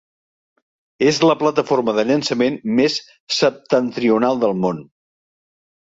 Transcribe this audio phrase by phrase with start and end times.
[1.09, 2.99] És la plataforma de llançament més
[3.39, 4.85] septentrional del món.